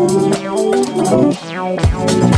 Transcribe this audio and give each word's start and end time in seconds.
Oh. 0.00 0.38
you. 2.30 2.37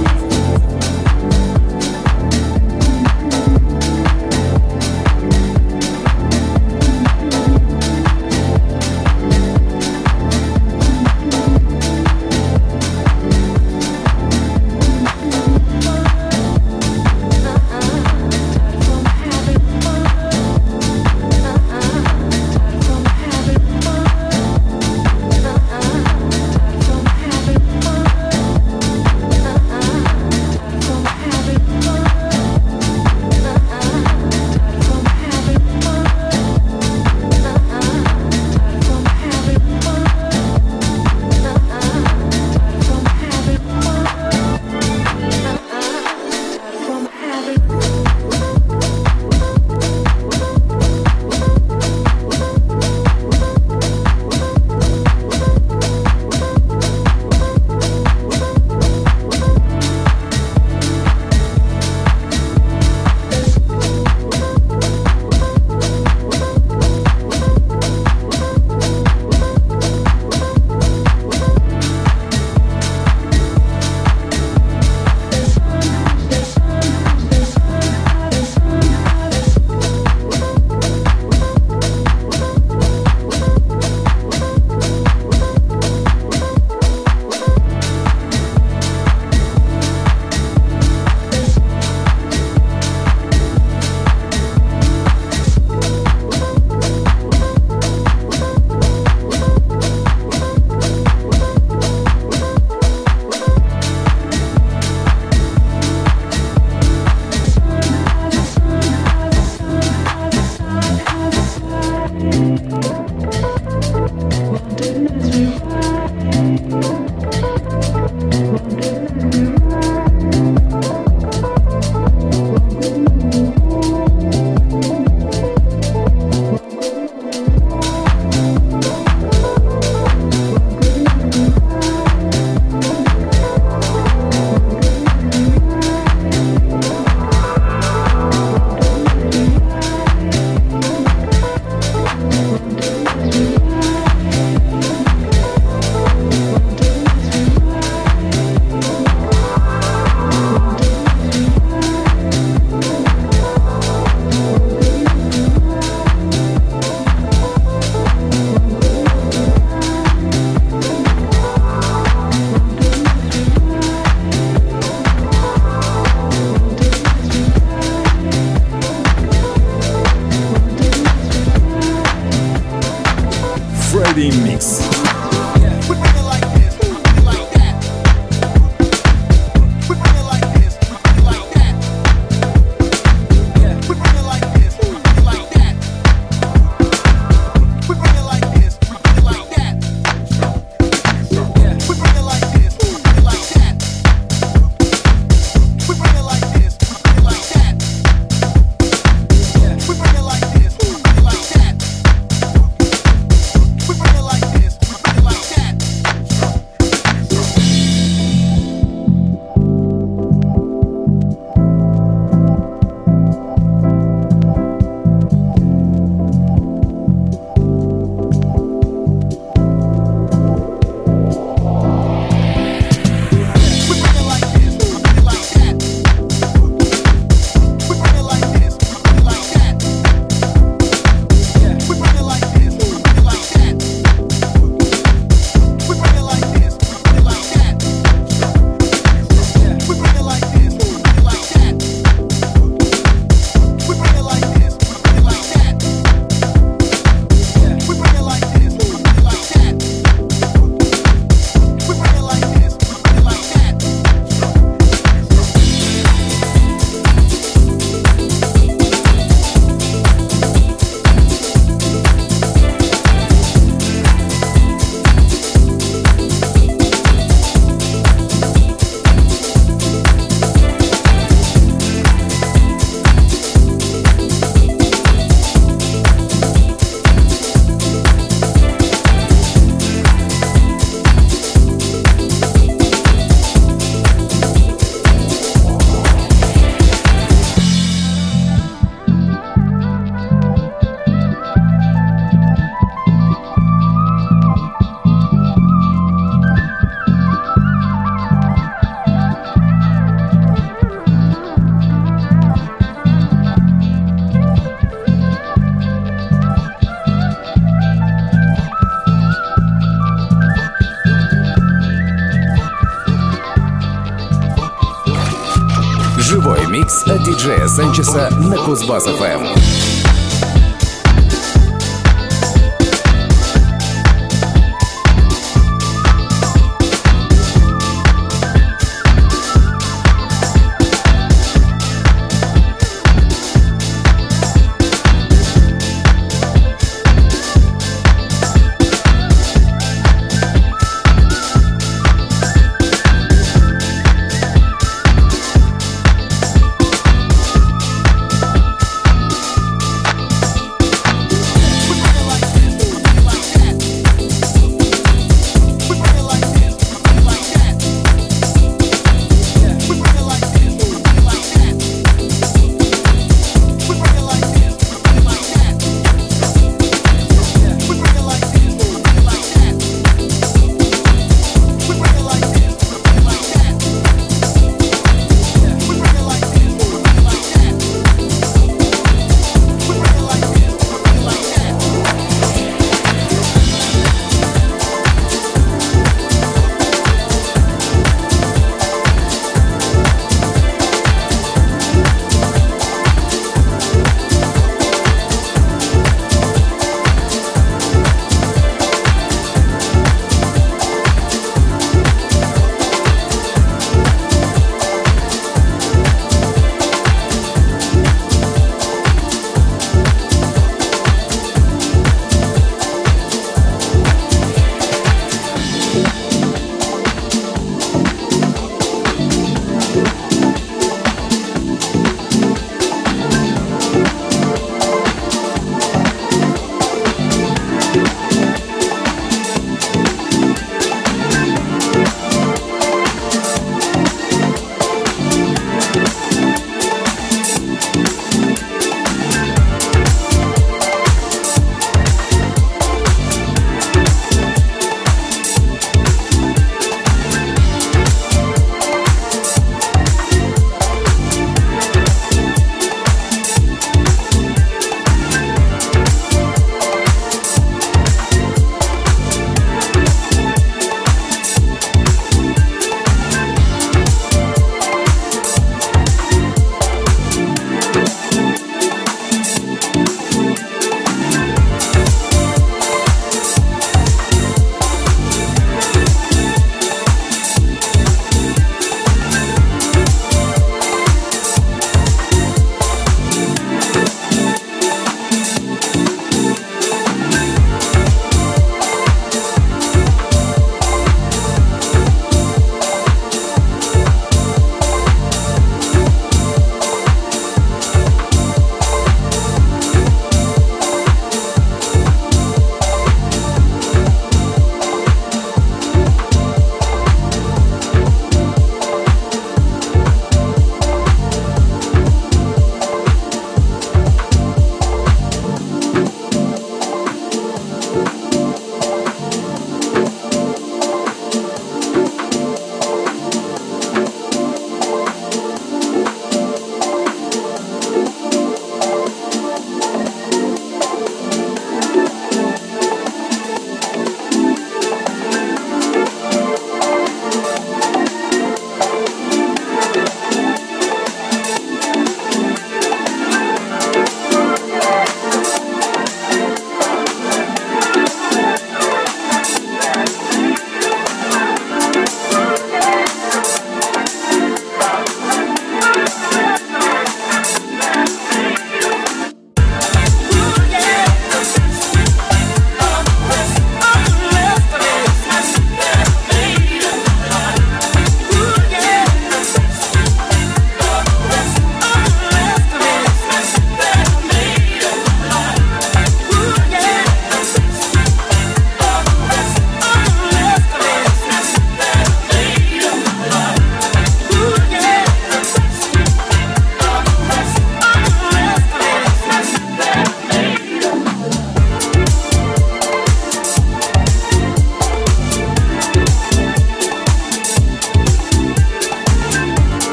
Кузбасс-ФМ. 318.81 319.60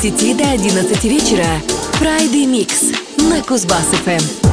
10 0.00 0.36
до 0.36 0.44
11 0.44 1.04
вечера 1.04 1.60
Friday 2.00 2.46
Mix 2.46 2.94
на 3.28 3.40
Кузбасс-ФМ. 3.40 4.47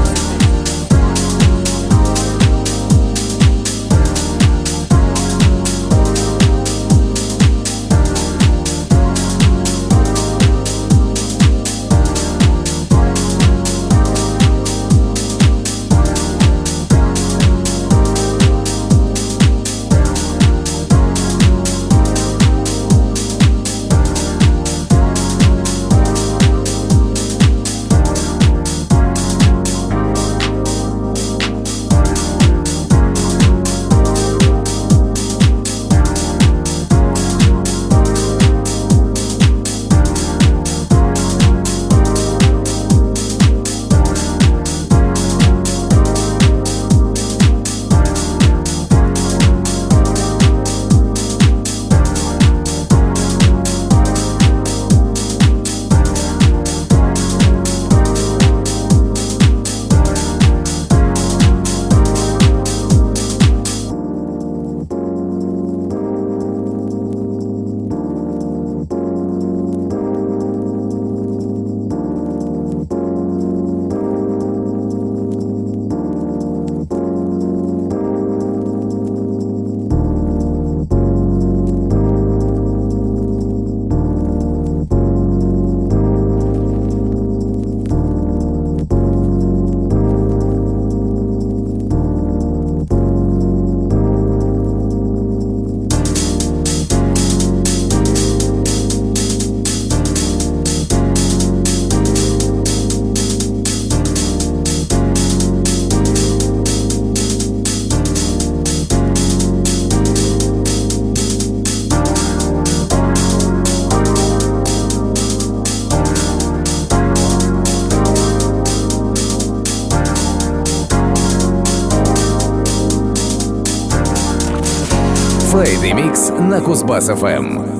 На 126.85 127.74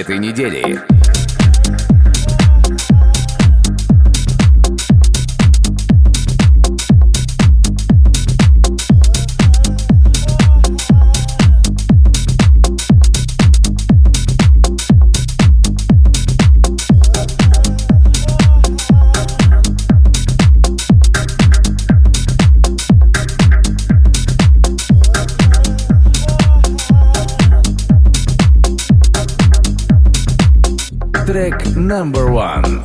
этой 0.00 0.18
недели. 0.18 1.03
Number 31.84 32.30
one. 32.30 32.83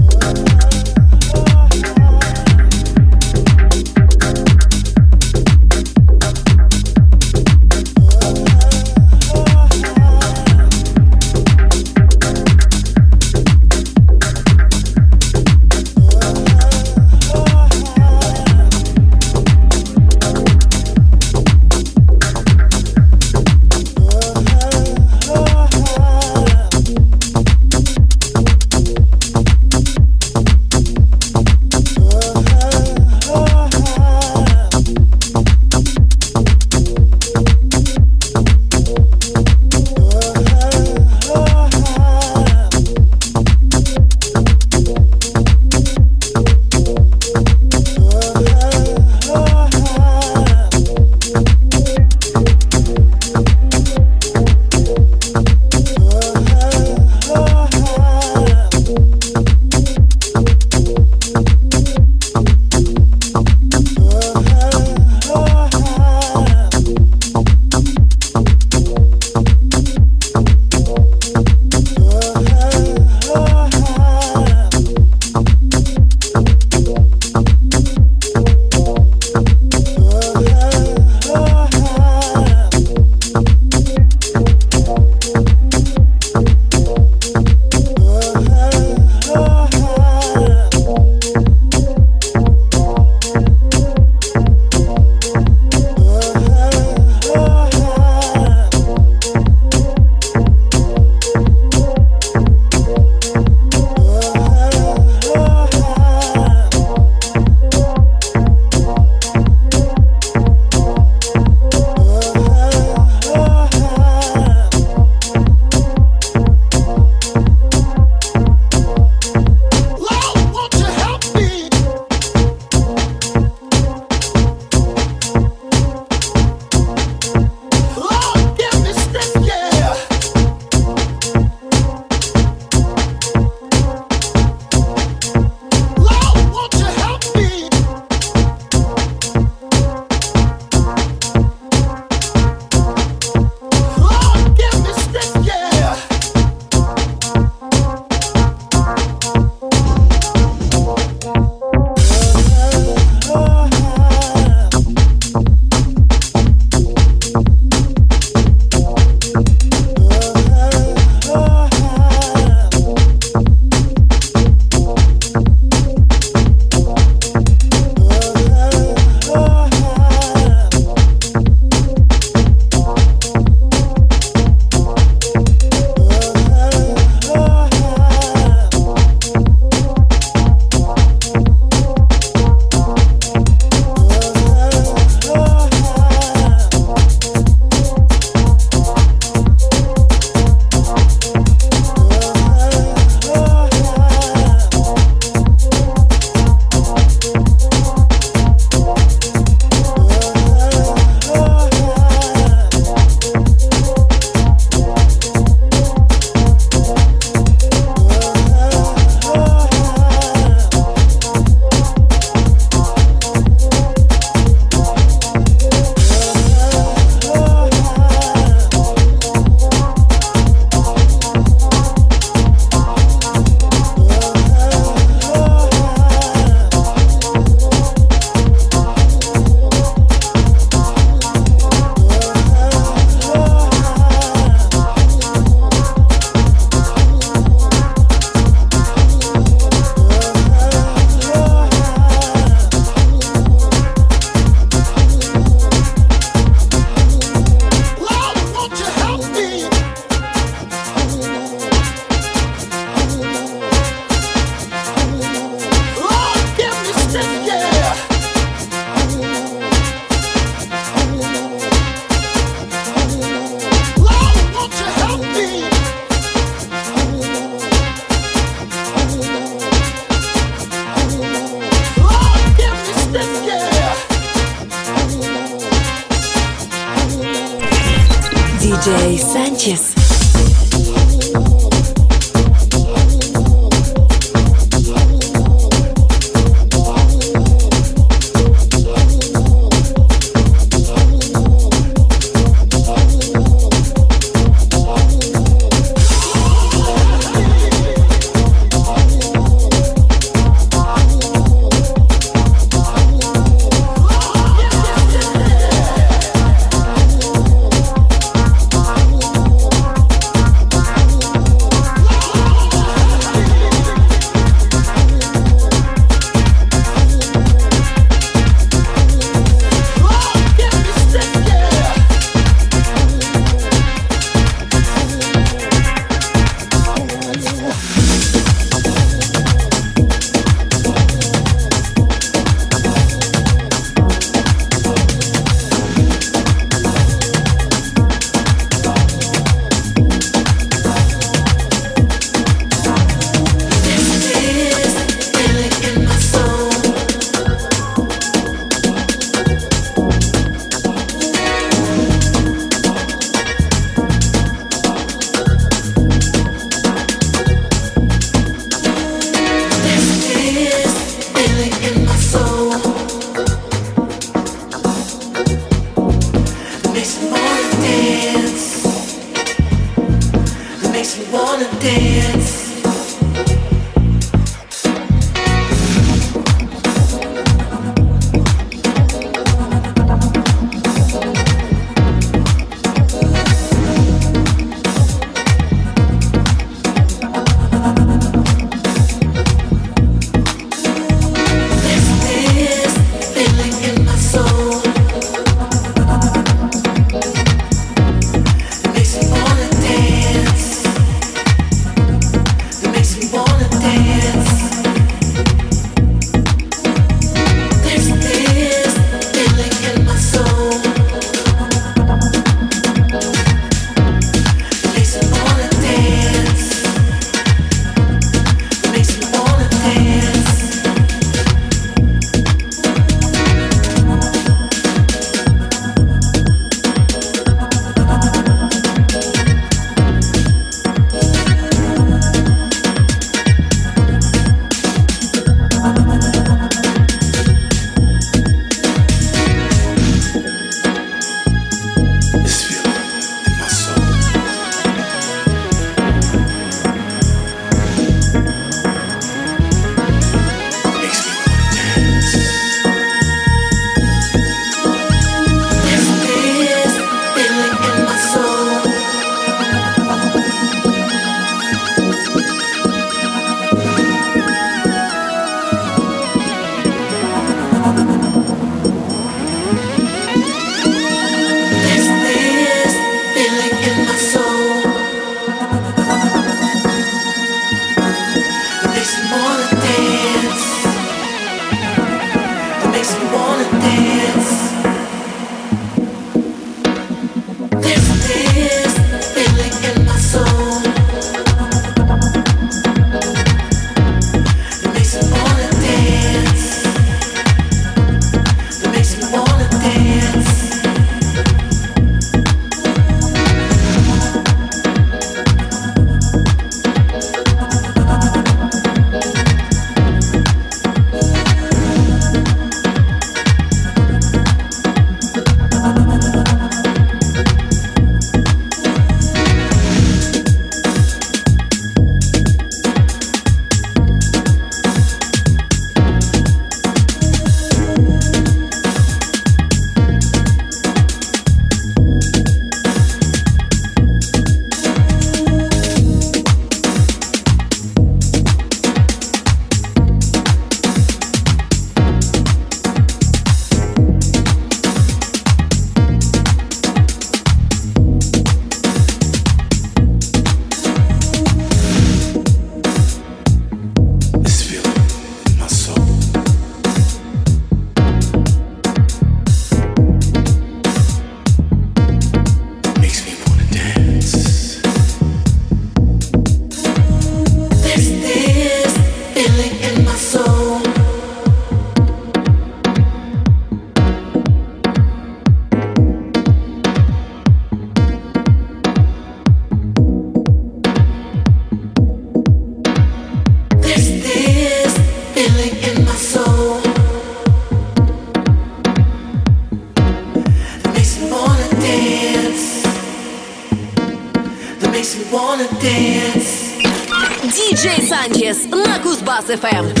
Кузбасс-ФМ. 599.51 600.00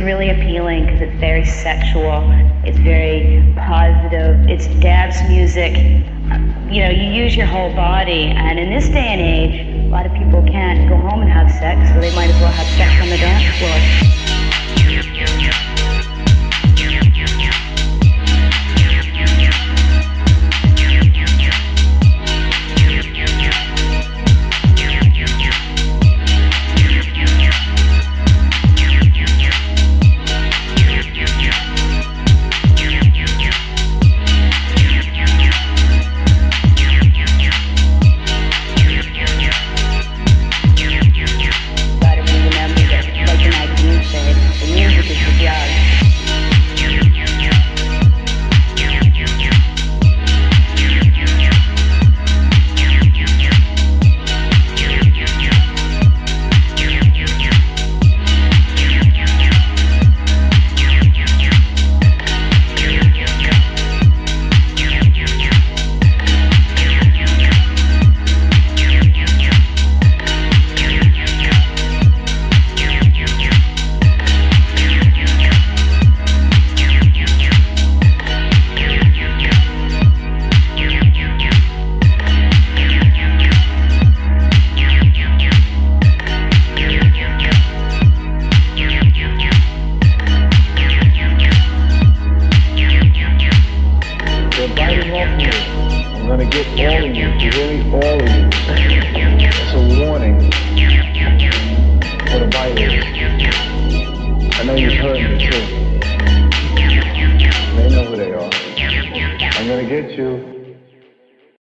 Really 0.00 0.30
appealing 0.30 0.84
because 0.84 1.00
it's 1.00 1.18
very 1.18 1.44
sexual, 1.44 2.30
it's 2.64 2.78
very 2.78 3.42
positive, 3.56 4.48
it's 4.48 4.66
dance 4.80 5.16
music. 5.28 5.76
You 6.70 6.82
know, 6.82 6.90
you 6.90 7.10
use 7.10 7.36
your 7.36 7.46
whole 7.46 7.72
body, 7.74 8.24
and 8.36 8.58
in 8.58 8.70
this 8.70 8.88
day 8.88 9.08
and 9.08 9.20
age, 9.20 9.84
a 9.84 9.88
lot 9.88 10.04
of 10.04 10.12
people 10.12 10.42
can't 10.42 10.88
go 10.88 10.96
home 10.96 11.22
and 11.22 11.30
have 11.30 11.50
sex, 11.50 11.88
so 11.92 12.00
they 12.00 12.14
might 12.14 12.28
as 12.28 12.40
well 12.40 12.52
have 12.52 12.66
sex 12.76 13.00
on 13.00 13.08
the 13.08 13.16
dance 13.16 13.44
floor. 13.58 13.96